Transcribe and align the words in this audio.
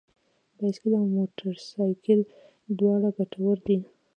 بايسکل 0.57 0.91
او 0.99 1.05
موټر 1.15 1.53
سايکل 1.71 2.19
دواړه 2.79 3.09
ګټور 3.17 3.57
دي. 3.67 3.77